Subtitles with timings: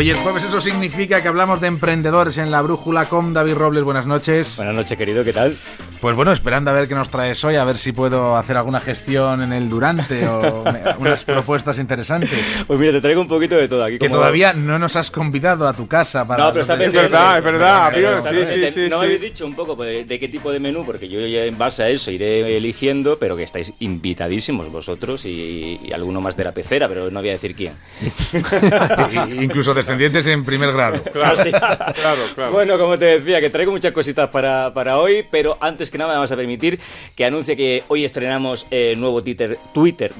[0.00, 3.84] Hoy es jueves, eso significa que hablamos de emprendedores en la brújula con David Robles.
[3.84, 4.56] Buenas noches.
[4.56, 5.58] Buenas noches, querido, ¿qué tal?
[6.00, 8.80] Pues bueno, esperando a ver qué nos traes hoy, a ver si puedo hacer alguna
[8.80, 10.64] gestión en el Durante o
[10.98, 12.30] unas propuestas interesantes.
[12.66, 13.98] Pues mira, te traigo un poquito de todo aquí.
[13.98, 16.44] Que todavía no nos has convidado a tu casa para...
[16.44, 18.08] No, pero está Es verdad, es verdad, amigo.
[18.12, 18.72] Está Sí, pendiente.
[18.72, 21.06] sí, sí, no me habéis dicho un poco pues, de qué tipo de menú, porque
[21.06, 25.92] yo ya en base a eso iré eligiendo, pero que estáis invitadísimos vosotros y, y
[25.92, 27.74] alguno más de la pecera, pero no voy a decir quién.
[29.42, 31.02] Incluso descendientes en primer grado.
[31.02, 31.36] Claro,
[31.94, 32.52] claro, claro.
[32.52, 36.18] Bueno, como te decía, que traigo muchas cositas para, para hoy, pero antes que nada
[36.18, 36.78] vas a permitir
[37.16, 39.58] que anuncie que hoy estrenamos eh, nuevo Twitter,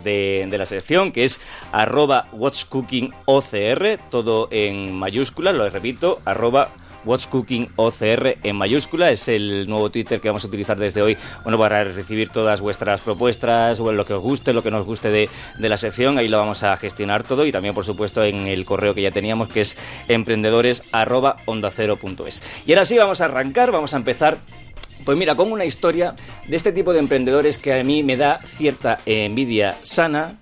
[0.04, 1.40] de, la sección, que es
[1.72, 6.70] arroba watchcookingocr, todo en mayúsculas, lo repito, arroba
[7.04, 11.16] What's Cooking OCR en mayúscula es el nuevo Twitter que vamos a utilizar desde hoy
[11.44, 15.08] bueno, para recibir todas vuestras propuestas, o lo que os guste, lo que nos guste
[15.10, 16.18] de, de la sección.
[16.18, 19.10] Ahí lo vamos a gestionar todo y también, por supuesto, en el correo que ya
[19.10, 19.76] teníamos que es
[20.08, 22.42] emprendedores@ondacero.es.
[22.66, 24.38] Y ahora sí, vamos a arrancar, vamos a empezar
[25.04, 26.14] pues mira, con una historia
[26.46, 30.40] de este tipo de emprendedores que a mí me da cierta envidia sana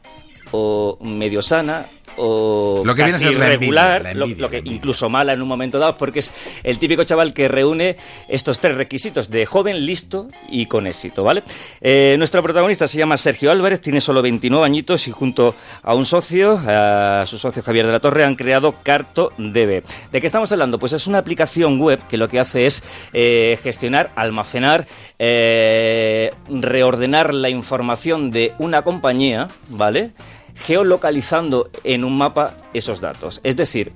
[0.50, 1.86] o medio sana
[2.18, 5.48] o Lo que casi ser la envidia, regular, la lo- que incluso mala en un
[5.48, 6.32] momento dado, porque es
[6.64, 7.96] el típico chaval que reúne
[8.28, 11.42] estos tres requisitos de joven, listo y con éxito, ¿vale?
[11.80, 16.04] Eh, nuestro protagonista se llama Sergio Álvarez, tiene solo 29 añitos y junto a un
[16.04, 19.82] socio, a su socio Javier de la Torre, han creado Carto DB.
[20.12, 20.78] ¿De qué estamos hablando?
[20.78, 24.86] Pues es una aplicación web que lo que hace es eh, gestionar, almacenar,
[25.18, 30.10] eh, reordenar la información de una compañía, ¿vale?
[30.58, 33.40] Geolocalizando en un mapa esos datos.
[33.44, 33.92] Es decir,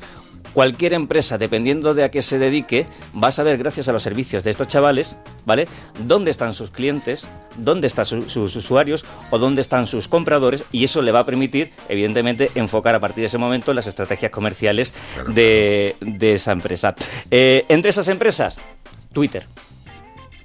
[0.52, 2.86] cualquier empresa, dependiendo de a qué se dedique,
[3.22, 5.66] va a saber, gracias a los servicios de estos chavales, ¿vale?
[6.06, 10.84] Dónde están sus clientes, dónde están su- sus usuarios o dónde están sus compradores y
[10.84, 14.92] eso le va a permitir, evidentemente, enfocar a partir de ese momento las estrategias comerciales
[15.28, 16.94] de, de esa empresa.
[17.30, 18.60] Eh, entre esas empresas,
[19.12, 19.46] Twitter.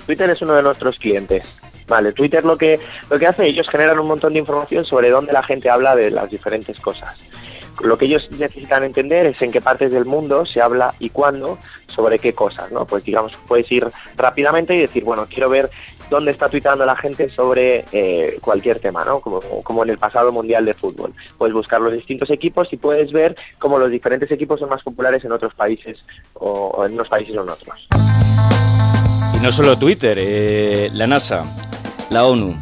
[0.05, 1.45] Twitter es uno de nuestros clientes.
[1.87, 5.33] Vale, Twitter lo que, lo que hace, ellos generan un montón de información sobre dónde
[5.33, 7.21] la gente habla de las diferentes cosas.
[7.81, 11.59] Lo que ellos necesitan entender es en qué partes del mundo se habla y cuándo
[11.87, 12.85] sobre qué cosas, ¿no?
[12.85, 15.69] Pues digamos, puedes ir rápidamente y decir, bueno, quiero ver
[16.09, 19.19] dónde está tuitando la gente sobre eh, cualquier tema, ¿no?
[19.19, 21.13] Como, como en el pasado Mundial de Fútbol.
[21.37, 25.23] Puedes buscar los distintos equipos y puedes ver cómo los diferentes equipos son más populares
[25.23, 25.99] en otros países
[26.33, 27.87] o, en unos países o en otros.
[29.35, 31.45] Y no solo Twitter, eh, la NASA,
[32.09, 32.55] la ONU,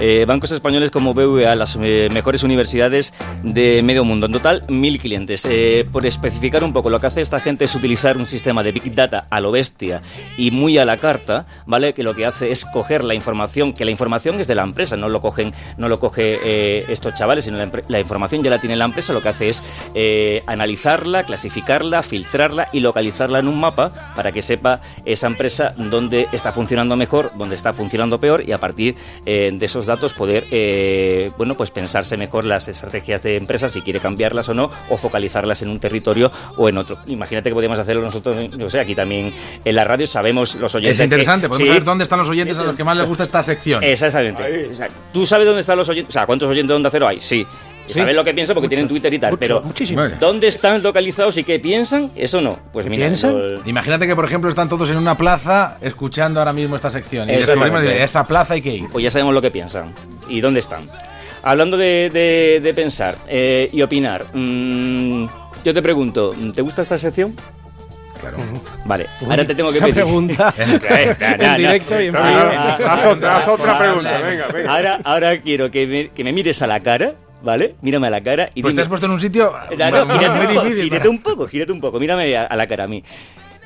[0.00, 3.12] eh, bancos españoles como BVA, las eh, mejores universidades
[3.42, 4.26] de medio mundo.
[4.26, 5.46] En total, mil clientes.
[5.48, 8.72] Eh, por especificar un poco, lo que hace esta gente es utilizar un sistema de
[8.72, 10.00] Big Data a lo bestia
[10.36, 11.94] y muy a la carta, ¿vale?
[11.94, 14.96] Que lo que hace es coger la información, que la información es de la empresa,
[14.96, 18.60] no lo cogen, no lo coge eh, estos chavales, sino la, la información ya la
[18.60, 19.62] tiene la empresa, lo que hace es
[19.94, 26.26] eh, analizarla, clasificarla, filtrarla y localizarla en un mapa para que sepa esa empresa dónde
[26.32, 28.94] está funcionando mejor, dónde está funcionando peor y a partir
[29.26, 33.82] eh, de esos datos poder eh, bueno pues pensarse mejor las estrategias de empresa si
[33.82, 36.98] quiere cambiarlas o no o focalizarlas en un territorio o en otro.
[37.06, 39.32] Imagínate que podríamos hacerlo nosotros, no sé, aquí también
[39.64, 41.00] en la radio sabemos los oyentes.
[41.00, 43.06] Es interesante, que- podemos sí, saber dónde están los oyentes a los que más les
[43.06, 43.82] gusta esta sección.
[43.82, 44.70] Exactamente.
[45.12, 46.10] ¿Tú sabes dónde están los oyentes?
[46.10, 47.20] O sea, ¿cuántos oyentes de Onda Cero hay?
[47.20, 47.46] Sí.
[47.90, 47.98] Y Sí.
[48.00, 50.02] sabes lo que piensan porque tienen Twitter y tal, pero muchísimo.
[50.20, 52.10] ¿dónde están localizados y qué piensan?
[52.14, 52.58] Eso no.
[52.72, 53.36] Pues mira, ¿Piensan?
[53.66, 57.34] Imagínate que, por ejemplo, están todos en una plaza escuchando ahora mismo esta sección y
[57.34, 58.88] descubrimos de esa plaza hay que ir.
[58.90, 59.92] pues ya sabemos lo que piensan
[60.28, 60.82] y dónde están.
[61.42, 65.24] Hablando de, de- de pensar eh, y opinar, mm,
[65.64, 67.34] yo te pregunto, ¿te gusta esta sección?
[68.20, 68.36] Claro.
[68.84, 69.94] Vale, ahora te tengo que Esa pedir.
[69.94, 71.16] pregunta Eh,
[72.14, 74.70] Ah, ah, Haz otra, pregunta, venga, venga.
[74.74, 77.74] Ahora, ahora quiero que me, que me mires a la cara, ¿vale?
[77.82, 80.38] Mírame a la cara y Pues te has puesto en un sitio no, muy, gírate,
[80.46, 80.82] muy un difícil.
[80.84, 83.02] gírate para- un poco, gírate un poco, mírame a, a la cara a mí.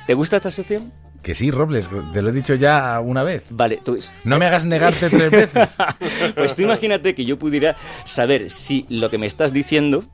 [0.07, 0.93] ¿Te gusta esta sección?
[1.23, 3.45] Que sí, Robles, te lo he dicho ya una vez.
[3.51, 3.99] Vale, tú...
[4.25, 5.77] No me hagas negarte tres veces.
[6.37, 10.05] pues tú imagínate que yo pudiera saber si lo que me estás diciendo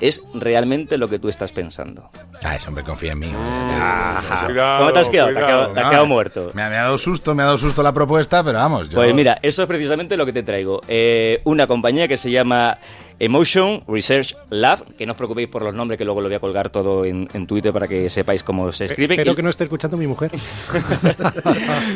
[0.00, 2.10] es realmente lo que tú estás pensando.
[2.44, 3.32] Ah, ese hombre confía en mí.
[3.34, 4.46] Ajá.
[4.46, 5.32] Cuidado, ¿Cómo te has quedado?
[5.32, 6.50] ¿Te has quedado, te has No, quedado muerto?
[6.54, 8.88] Me ha, me ha dado susto, me ha dado susto la propuesta, pero vamos.
[8.90, 8.96] Yo...
[8.96, 10.82] Pues mira, eso es precisamente lo que te traigo.
[10.86, 12.78] Eh, una compañía que se llama
[13.20, 16.40] Emotion Research Lab, que no os preocupéis por los nombres, que luego lo voy a
[16.40, 19.14] colgar todo en, en Twitter para que sepáis cómo se escribe.
[19.14, 20.30] Espero Y- que no esté escuchando mi mujer.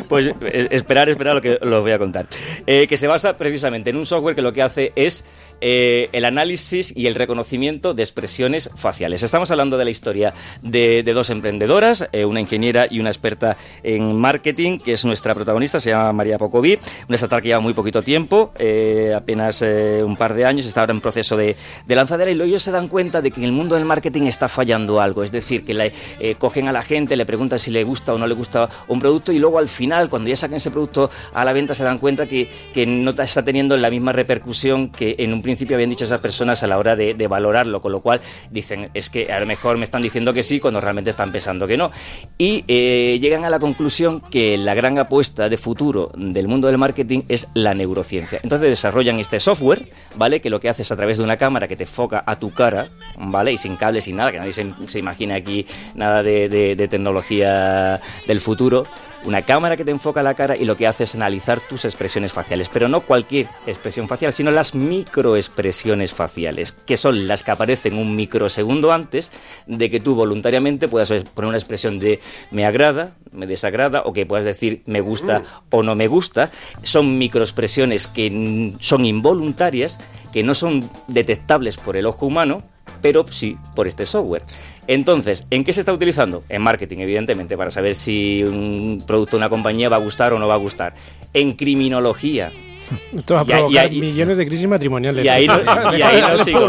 [0.09, 2.27] Pues eh, esperar, esperar lo que os voy a contar.
[2.67, 5.23] Eh, que se basa precisamente en un software que lo que hace es
[5.61, 9.23] eh, el análisis y el reconocimiento de expresiones faciales.
[9.23, 13.55] Estamos hablando de la historia de, de dos emprendedoras, eh, una ingeniera y una experta
[13.81, 16.77] en marketing, que es nuestra protagonista, se llama María Pocoví,
[17.07, 20.81] una startup que lleva muy poquito tiempo, eh, apenas eh, un par de años, está
[20.81, 21.55] ahora en proceso proceso de,
[21.85, 24.23] de lanzadera y luego ellos se dan cuenta de que en el mundo del marketing
[24.23, 25.23] está fallando algo.
[25.23, 28.25] Es decir, que eh, cogen a la gente, le preguntan si le gusta o no
[28.25, 31.53] le gusta un producto y luego al final, cuando ya sacan ese producto a la
[31.53, 35.43] venta, se dan cuenta que, que no está teniendo la misma repercusión que en un
[35.43, 37.79] principio habían dicho esas personas a la hora de, de valorarlo.
[37.79, 38.19] Con lo cual
[38.49, 41.67] dicen, es que a lo mejor me están diciendo que sí cuando realmente están pensando
[41.67, 41.91] que no.
[42.39, 46.79] Y eh, llegan a la conclusión que la gran apuesta de futuro del mundo del
[46.79, 48.39] marketing es la neurociencia.
[48.41, 50.41] Entonces desarrollan este software, ¿vale?
[50.41, 52.51] Que lo que hace es a través de una cámara que te enfoca a tu
[52.51, 53.51] cara, ¿vale?
[53.51, 55.65] Y sin cables, sin nada, que nadie se, se imagine aquí
[55.95, 58.85] nada de, de- de tecnología del futuro.
[59.25, 62.33] Una cámara que te enfoca la cara y lo que hace es analizar tus expresiones
[62.33, 67.97] faciales, pero no cualquier expresión facial, sino las microexpresiones faciales, que son las que aparecen
[67.97, 69.31] un microsegundo antes
[69.65, 72.19] de que tú voluntariamente puedas poner una expresión de
[72.51, 76.51] me agrada, me desagrada o que puedas decir me gusta o no me gusta.
[76.81, 79.99] Son microexpresiones que mm, son involuntarias,
[80.33, 82.61] que no son detectables por el ojo humano,
[83.01, 84.41] pero sí por este software.
[84.87, 86.43] Entonces, ¿en qué se está utilizando?
[86.49, 90.39] En marketing, evidentemente, para saber si un producto de una compañía va a gustar o
[90.39, 90.93] no va a gustar.
[91.33, 92.51] En criminología.
[93.15, 95.23] Esto va a Y ahí- provocar y ahí- millones de crisis matrimoniales.
[95.23, 95.55] Y ahí no,
[95.97, 96.67] y ahí no sigo.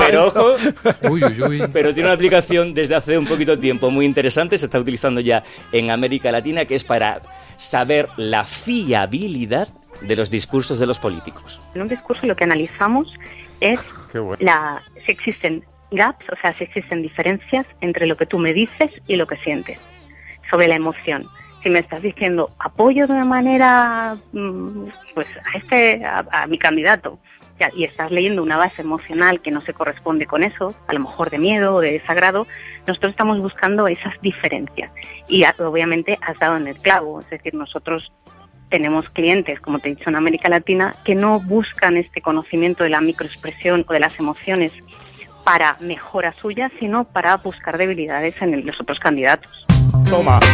[0.00, 0.56] Pero ojo,
[1.10, 1.62] Uy, uy, uy.
[1.72, 5.20] pero tiene una aplicación desde hace un poquito de tiempo muy interesante, se está utilizando
[5.22, 7.20] ya en América Latina, que es para
[7.56, 9.68] saber la fiabilidad
[10.00, 11.60] de los discursos de los políticos.
[11.74, 13.12] En un discurso lo que analizamos
[13.60, 13.80] es
[14.12, 14.36] bueno.
[14.40, 19.00] la, si existen gaps, o sea, si existen diferencias entre lo que tú me dices
[19.06, 19.80] y lo que sientes,
[20.50, 21.26] sobre la emoción.
[21.62, 26.58] Si me estás diciendo apoyo de una manera, mm, pues a este, a, a mi
[26.58, 27.18] candidato,
[27.74, 31.30] y estás leyendo una base emocional que no se corresponde con eso, a lo mejor
[31.30, 32.46] de miedo o de desagrado,
[32.86, 34.90] nosotros estamos buscando esas diferencias.
[35.28, 38.12] Y obviamente has dado en el clavo, es decir, nosotros
[38.74, 42.90] tenemos clientes, como te he dicho, en América Latina, que no buscan este conocimiento de
[42.90, 44.72] la microexpresión o de las emociones
[45.44, 49.64] para mejora suya, sino para buscar debilidades en los otros candidatos.
[50.08, 50.40] Toma.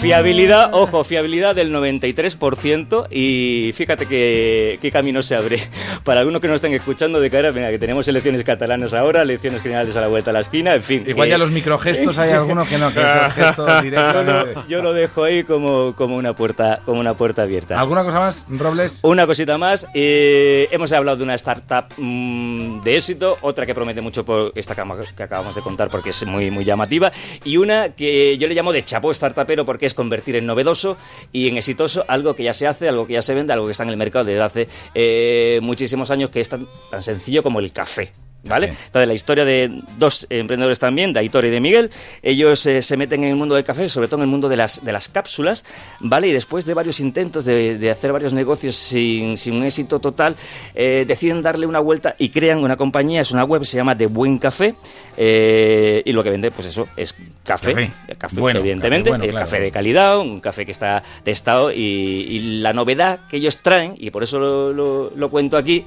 [0.00, 5.58] Fiabilidad, ojo, fiabilidad del 93% y fíjate qué, qué camino se abre
[6.04, 9.62] para algunos que no estén escuchando de cara, mira, que tenemos elecciones catalanas ahora, elecciones
[9.62, 11.04] generales a la vuelta a la esquina, en fin.
[11.06, 14.24] Igual que- ya los microgestos hay algunos que no, que es el gesto directo.
[14.24, 17.78] No, no, yo lo dejo ahí como, como una puerta como una puerta abierta.
[17.80, 19.00] ¿Alguna cosa más, Robles?
[19.02, 24.00] Una cosita más, eh, hemos hablado de una startup mm, de éxito, otra que promete
[24.00, 27.12] mucho por esta que acabamos de contar porque es muy, muy llamativa,
[27.44, 30.96] y una que yo le llamo de chapó startupero porque es convertir en novedoso
[31.32, 33.72] y en exitoso algo que ya se hace, algo que ya se vende, algo que
[33.72, 37.60] está en el mercado desde hace eh, muchísimos años, que es tan, tan sencillo como
[37.60, 38.12] el café.
[38.48, 38.68] ¿Vale?
[38.68, 38.82] Café.
[38.86, 41.90] Entonces, la historia de dos emprendedores también, de Aitor y de Miguel,
[42.22, 44.56] ellos eh, se meten en el mundo del café, sobre todo en el mundo de
[44.56, 45.64] las, de las cápsulas,
[46.00, 46.28] ¿vale?
[46.28, 50.34] Y después de varios intentos de, de hacer varios negocios sin, sin un éxito total,
[50.74, 54.06] eh, deciden darle una vuelta y crean una compañía, es una web, se llama De
[54.06, 54.74] Buen Café,
[55.16, 57.90] eh, y lo que vende, pues eso, es café, Café.
[58.08, 59.46] el café, Bueno, evidentemente, café bueno, el claro.
[59.46, 63.94] café de calidad, un café que está testado, y, y la novedad que ellos traen,
[63.98, 65.84] y por eso lo, lo- lo cuento aquí,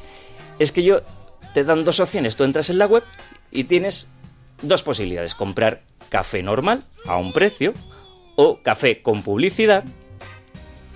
[0.59, 1.01] es que yo
[1.53, 2.35] te dan dos opciones.
[2.35, 3.03] Tú entras en la web
[3.51, 4.09] y tienes
[4.61, 5.35] dos posibilidades.
[5.35, 7.73] Comprar café normal a un precio
[8.35, 9.83] o café con publicidad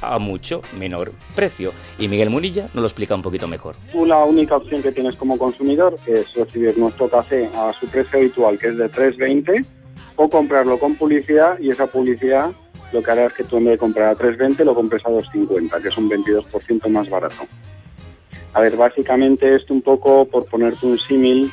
[0.02, 1.74] a mucho menor precio.
[1.98, 3.76] Y Miguel Munilla nos lo explica un poquito mejor.
[3.92, 8.20] Tú la única opción que tienes como consumidor es recibir nuestro café a su precio
[8.20, 9.66] habitual, que es de 3.20,
[10.18, 12.52] o comprarlo con publicidad y esa publicidad
[12.94, 15.10] lo que hará es que tú en vez de comprar a 3.20 lo compres a
[15.10, 17.48] 2.50, que es un 22% más barato.
[18.56, 21.52] A ver, básicamente esto un poco, por ponerte un símil,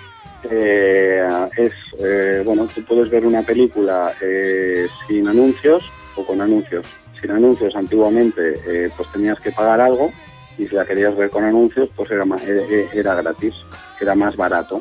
[0.48, 5.82] eh, es, eh, bueno, tú puedes ver una película eh, sin anuncios
[6.16, 6.86] o con anuncios.
[7.20, 10.12] Sin anuncios antiguamente eh, pues tenías que pagar algo
[10.56, 12.62] y si la querías ver con anuncios pues era, ma- era,
[12.94, 13.54] era gratis,
[14.00, 14.78] era más barato.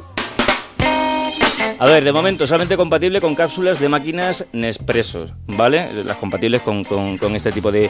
[1.82, 5.92] A ver, de momento solamente compatible con cápsulas de máquinas Nespresso, ¿vale?
[6.04, 7.90] Las compatibles con, con- con este tipo de,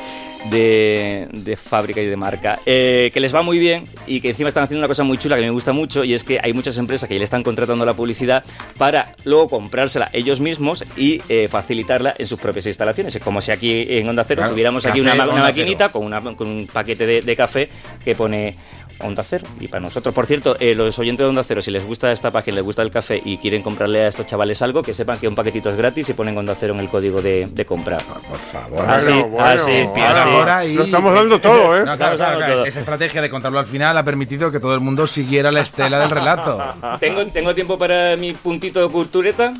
[0.49, 2.61] de- de fábrica y de marca.
[2.65, 5.35] Eh, que les va muy bien y que encima están haciendo una cosa muy chula
[5.35, 7.83] que me gusta mucho y es que hay muchas empresas que ya le están contratando
[7.85, 8.45] la publicidad
[8.77, 13.13] para luego comprársela ellos mismos y eh, facilitarla en sus propias instalaciones.
[13.13, 16.47] Es como si aquí en Onda Cero Claro, tuviéramos aquí una, maquinita con, una, con
[16.47, 17.67] un paquete de, de café
[18.05, 18.55] que pone
[19.03, 19.45] Onda Cero.
[19.59, 22.31] Y para nosotros, por cierto, eh, los oyentes de Onda Cero, si les gusta esta
[22.31, 25.27] página, les gusta el café y quieren comprarle a estos chavales algo, que sepan que
[25.27, 27.97] un paquetito es gratis y ponen Onda Cero en el código de, de compra.
[27.97, 28.89] Por favor.
[28.89, 30.29] Así, bueno, así, ahora, así.
[30.29, 31.79] Ahora y- Lo estamos dando todo, ¿eh?
[31.79, 32.53] No, claro, Estamos claro, dando claro.
[32.55, 32.65] todo.
[32.65, 35.99] Esa estrategia de contarlo al final ha permitido que todo el mundo siguiera la estela
[35.99, 36.61] del relato.
[36.99, 39.53] ¿Tengo, ¿Tengo tiempo para mi puntito de cultureta?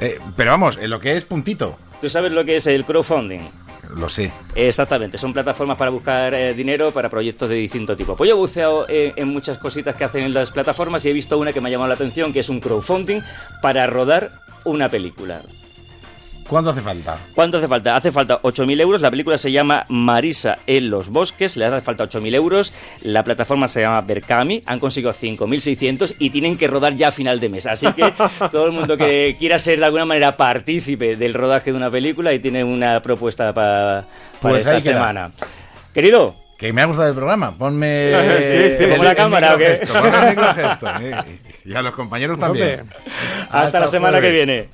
[0.00, 1.76] Eh, pero vamos, en lo que es puntito.
[2.00, 3.40] ¿Tú sabes lo que es el crowdfunding?
[3.96, 4.32] Lo sé.
[4.54, 8.16] Exactamente, son plataformas para buscar eh, dinero para proyectos de distinto tipo.
[8.16, 11.12] Pues yo he buceado eh, en muchas cositas que hacen en las plataformas y he
[11.12, 13.20] visto una que me ha llamado la atención, que es un crowdfunding
[13.62, 14.32] para rodar
[14.64, 15.42] una película.
[16.48, 17.18] ¿Cuánto hace falta?
[17.34, 17.94] ¿Cuánto hace falta?
[17.94, 19.00] Hace falta 8.000 euros.
[19.02, 21.56] La película se llama Marisa en los bosques.
[21.58, 22.72] Le hace falta 8.000 euros.
[23.02, 24.62] La plataforma se llama Berkami.
[24.64, 27.66] Han conseguido 5.600 y tienen que rodar ya a final de mes.
[27.66, 28.12] Así que
[28.50, 32.32] todo el mundo que quiera ser de alguna manera partícipe del rodaje de una película
[32.32, 34.04] y tiene una propuesta pa-
[34.40, 35.32] para Pues esta semana.
[35.92, 37.56] Querido, Que me ha gustado el programa.
[37.58, 38.10] Ponme.
[38.38, 38.78] Sí, sí.
[38.78, 39.78] ¿Te pongo la cámara o qué?
[39.80, 40.86] microgesto, ponme el microgesto.
[41.64, 42.88] Y- Y a los compañeros también.
[43.50, 44.68] Hasta, la semana que viene.